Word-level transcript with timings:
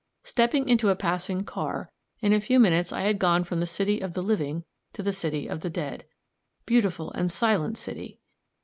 Stepping 0.23 0.67
into 0.67 0.89
a 0.89 0.95
passing 0.95 1.43
car, 1.43 1.91
in 2.21 2.33
a 2.33 2.41
few 2.41 2.59
minutes 2.59 2.91
I 2.91 3.01
had 3.01 3.19
gone 3.19 3.43
from 3.43 3.59
the 3.59 3.67
city 3.67 3.99
of 3.99 4.13
the 4.13 4.23
living 4.23 4.63
to 4.93 5.03
the 5.03 5.13
city 5.13 5.45
of 5.47 5.59
the 5.59 5.69
dead. 5.69 6.05
Beautiful 6.65 7.11
and 7.11 7.31
silent 7.31 7.77
city! 7.77 8.19